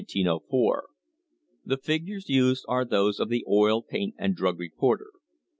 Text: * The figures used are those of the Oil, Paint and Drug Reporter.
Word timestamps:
* 0.01 0.01
The 0.01 1.77
figures 1.79 2.27
used 2.27 2.65
are 2.67 2.83
those 2.85 3.19
of 3.19 3.29
the 3.29 3.45
Oil, 3.47 3.83
Paint 3.83 4.15
and 4.17 4.35
Drug 4.35 4.57
Reporter. 4.59 5.11